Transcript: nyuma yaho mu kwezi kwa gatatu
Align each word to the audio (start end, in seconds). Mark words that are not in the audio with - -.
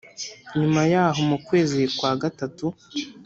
nyuma 0.59 0.81
yaho 0.93 1.21
mu 1.29 1.37
kwezi 1.47 1.81
kwa 1.97 2.11
gatatu 2.21 2.65